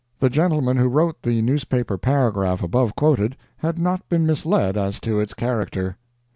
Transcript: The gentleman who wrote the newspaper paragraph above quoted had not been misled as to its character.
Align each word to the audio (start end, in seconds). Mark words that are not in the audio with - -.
The 0.17 0.31
gentleman 0.31 0.77
who 0.77 0.87
wrote 0.87 1.21
the 1.21 1.43
newspaper 1.43 1.95
paragraph 1.95 2.63
above 2.63 2.95
quoted 2.95 3.37
had 3.57 3.77
not 3.77 4.09
been 4.09 4.25
misled 4.25 4.75
as 4.75 4.99
to 5.01 5.19
its 5.19 5.35
character. 5.35 5.95